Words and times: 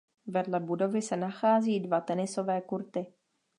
Vedle 0.27 0.59
budovy 0.59 1.01
se 1.01 1.17
nachází 1.17 1.79
dva 1.79 2.01
tenisové 2.01 2.61
kurty. 2.61 3.13